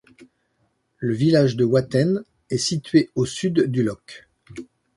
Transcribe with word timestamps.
Le 0.97 1.13
village 1.13 1.55
de 1.57 1.63
Watten 1.63 2.23
est 2.49 2.57
situé 2.57 3.11
au 3.13 3.27
sud 3.27 3.65
du 3.67 3.83
loch. 3.83 4.27